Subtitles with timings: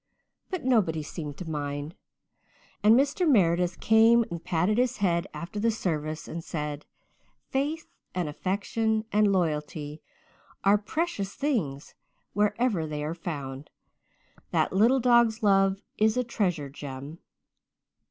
[0.49, 1.93] But nobody seemed to mind,
[2.81, 3.29] and Mr.
[3.31, 6.87] Meredith came and patted his head after the service and said,
[7.51, 10.01] "'Faith and affection and loyalty
[10.63, 11.93] are precious things
[12.33, 13.69] wherever they are found.
[14.49, 17.19] That little dog's love is a treasure, Jem.'